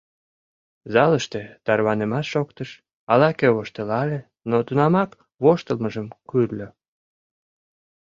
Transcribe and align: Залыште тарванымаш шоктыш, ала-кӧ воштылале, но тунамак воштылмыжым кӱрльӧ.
Залыште 0.93 1.41
тарванымаш 1.65 2.25
шоктыш, 2.33 2.69
ала-кӧ 3.11 3.47
воштылале, 3.55 4.19
но 4.49 4.57
тунамак 4.67 5.11
воштылмыжым 5.43 6.07
кӱрльӧ. 6.29 6.67